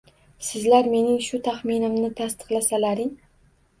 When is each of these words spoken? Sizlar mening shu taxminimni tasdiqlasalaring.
Sizlar 0.45 0.87
mening 0.93 1.19
shu 1.27 1.39
taxminimni 1.49 2.11
tasdiqlasalaring. 2.21 3.13